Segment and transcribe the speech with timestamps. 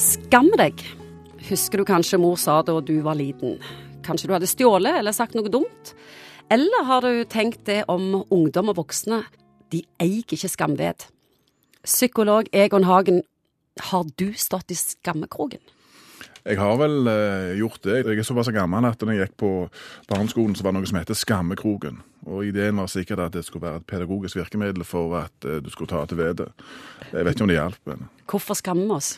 [0.00, 0.78] Skam deg,
[1.50, 3.58] husker du kanskje mor sa da du var liten.
[4.00, 5.90] Kanskje du hadde stjålet eller sagt noe dumt?
[6.48, 9.18] Eller har du tenkt det om ungdom og voksne?
[9.68, 11.04] De eier ikke skamved.
[11.84, 13.20] Psykolog Egon Hagen,
[13.90, 15.60] har du stått i skammekroken?
[16.48, 18.00] Jeg har vel eh, gjort det.
[18.00, 19.52] Jeg er såpass gammel at når jeg gikk på
[20.08, 22.00] barneskolen, så var det noe som heter Skammekroken.
[22.24, 25.68] Og ideen var sikkert at det skulle være et pedagogisk virkemiddel for at eh, du
[25.68, 26.68] skulle ta til vettet.
[27.12, 27.80] Jeg vet ikke om det hjalp.
[27.92, 28.08] Men...
[28.32, 29.14] Hvorfor skammer vi oss?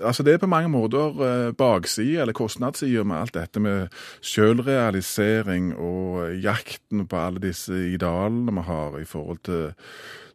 [0.00, 3.88] Altså Det er på mange måter baksida, eller kostnadssida, med alt dette med
[4.20, 9.70] selvrealisering og jakten på alle disse idealene vi har i forhold til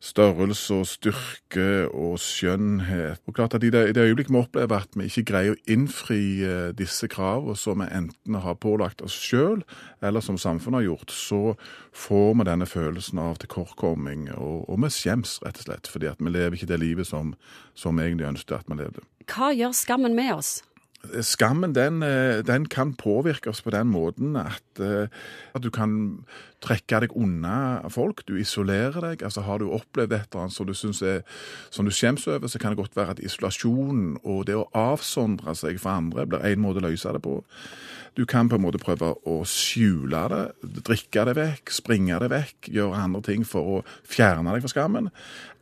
[0.05, 3.22] størrelse og styrke og skjønnhet.
[3.28, 6.22] Og klart at I det, i øyeblikk vi opplever at vi ikke greier å innfri
[6.46, 9.63] eh, disse kravene som vi enten har pålagt oss sjøl,
[10.05, 11.55] eller som samfunnet har gjort, så
[11.96, 16.22] får vi denne følelsen av tilkortkomming, og, og vi skjems rett og slett, fordi at
[16.22, 19.05] vi lever ikke det livet som vi egentlig ønsket at vi levde.
[19.26, 20.59] Hva gjør skammen med oss?
[21.26, 22.02] Skammen den,
[22.48, 26.26] den, kan påvirke oss på den måten at, at, du kan
[26.64, 28.24] trekke deg unna folk.
[28.28, 29.24] Du isolerer deg.
[29.24, 31.22] altså Har du opplevd et eller annet som du, synes er,
[31.70, 35.56] som du skjems over, så kan det godt være at isolasjon og det å avsondre
[35.56, 37.42] seg fra andre blir en måte å løse det på.
[38.16, 40.44] Du kan på en måte prøve å skjule det,
[40.88, 45.10] drikke det vekk, springe det vekk, gjøre andre ting for å fjerne deg fra skammen.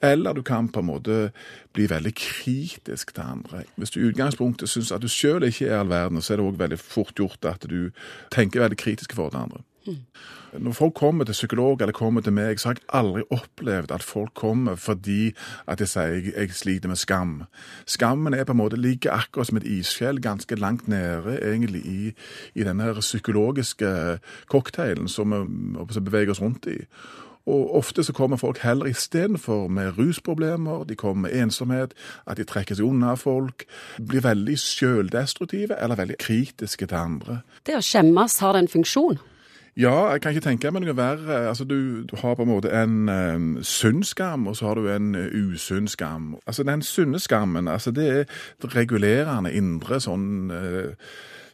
[0.05, 1.17] Eller du kan på en måte
[1.73, 3.63] bli veldig kritisk til andre.
[3.73, 6.45] Hvis du i utgangspunktet syns at du sjøl ikke er all verden, så er det
[6.45, 7.91] òg veldig fort gjort at du
[8.31, 9.63] tenker veldig kritisk for den andre.
[10.53, 14.03] Når folk kommer til psykolog eller kommer til meg, så har jeg aldri opplevd at
[14.03, 15.33] folk kommer fordi
[15.67, 17.33] at jeg sier jeg, jeg sliter med skam.
[17.89, 22.13] Skammen er på en måte ligger akkurat som et isfjell ganske langt nede egentlig i,
[22.53, 26.77] i denne psykologiske cocktailen som vi beveger oss rundt i.
[27.45, 31.93] Og ofte så kommer folk heller istedenfor med rusproblemer, de kommer med ensomhet,
[32.27, 33.65] at de trekker seg unna folk,
[33.99, 37.41] blir veldig sjøldestruktive eller veldig kritiske til andre.
[37.67, 39.19] Det å skjemmes, har det en funksjon?
[39.75, 41.47] Ja, jeg kan ikke tenke meg noe verre.
[41.49, 44.87] Altså, du, du har på en måte en um, sunn skam, og så har du
[44.93, 46.35] en uh, usunn skam.
[46.45, 50.93] Altså, Den sunne skammen, altså, det er regulerende indre sånn uh,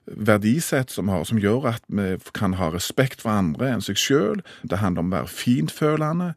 [0.06, 4.44] verdisett som, har, som gjør at vi kan ha respekt for andre enn seg sjøl.
[4.64, 6.34] Det handler om å være fintfølende.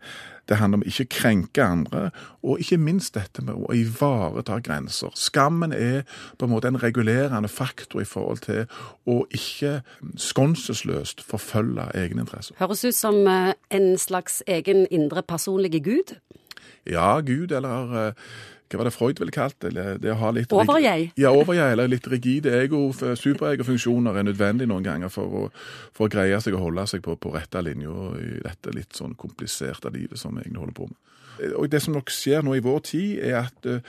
[0.49, 2.11] Det handler om ikke krenke andre,
[2.43, 5.15] og ikke minst dette med å ivareta grenser.
[5.15, 6.03] Skammen er
[6.39, 8.65] på en måte en regulerende faktor i forhold til
[9.07, 9.79] å ikke
[10.19, 12.59] skonsesløst forfølge egeninteresser.
[12.59, 16.17] Høres ut som eh, en slags egen indre personlige gud?
[16.91, 18.13] Ja, Gud, eller eh,
[18.73, 19.73] hva var det Freud ville kalt det?
[20.03, 21.13] det å ha litt overjeg?
[21.21, 22.87] Ja, overjeg, eller litt rigide ego.
[22.93, 25.47] Superegofunksjoner er nødvendig noen ganger for å,
[25.95, 29.17] for å, greie seg og holde seg på, på rette linja i dette litt sånn
[29.19, 31.01] kompliserte livet som vi egentlig holder på med.
[31.57, 33.81] Og Det som nok skjer nå i vår tid, er at uh,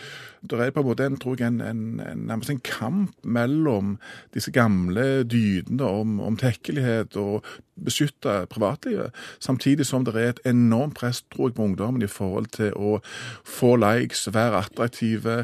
[0.43, 3.97] det er på en måte en, tror jeg, en, en, en kamp mellom
[4.33, 10.97] disse gamle dydene om, om tekkelighet og beskytte privatlivet, samtidig som det er et enormt
[10.99, 12.99] press tror jeg, på ungdommen i forhold til å
[13.47, 15.44] få likes, være attraktive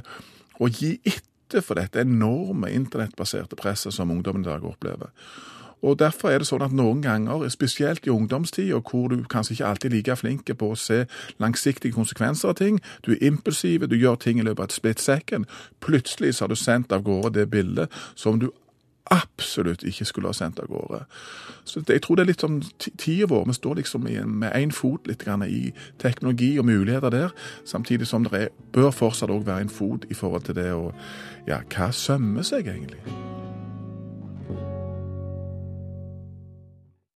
[0.59, 5.13] og gi etter for dette enorme internettbaserte presset som ungdommen i dag opplever.
[5.81, 9.67] Og Derfor er det sånn at noen ganger, spesielt i ungdomstida, hvor du kanskje ikke
[9.69, 11.05] alltid er like flink på å se
[11.39, 14.99] langsiktige konsekvenser av ting, du er impulsiv, du gjør ting i løpet av et split
[14.99, 15.47] second,
[15.79, 18.49] plutselig så har du sendt av gårde det bildet som du
[19.09, 21.03] absolutt ikke skulle ha sendt av gårde.
[21.65, 23.45] Så Jeg tror det er litt sånn tida vår.
[23.47, 27.29] Vi står liksom med én fot litt grann i teknologi og muligheter der,
[27.65, 30.93] samtidig som det er, bør fortsatt òg være en fot i forhold til det å
[31.47, 33.38] Ja, hva sømmer seg egentlig?